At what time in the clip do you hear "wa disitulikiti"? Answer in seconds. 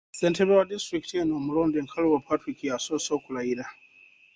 0.57-1.15